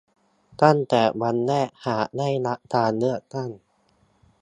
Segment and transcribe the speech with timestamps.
[0.63, 3.49] ตั้งแต่วันแรกหากได้รับการเลือกตั้ง